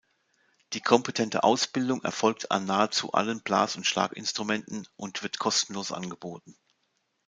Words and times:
Die 0.73 0.81
kompetente 0.81 1.43
Ausbildung 1.43 2.01
erfolgt 2.03 2.49
an 2.49 2.65
nahezu 2.65 3.13
allen 3.13 3.41
Blas- 3.43 3.75
und 3.75 3.85
Schlaginstrumenten 3.85 4.87
und 4.95 5.21
wird 5.21 5.37
kostenlos 5.37 5.91
angeboten. 5.91 6.57